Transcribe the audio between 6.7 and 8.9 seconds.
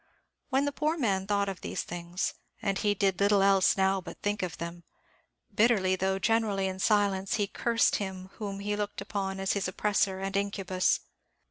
silence, he cursed him whom he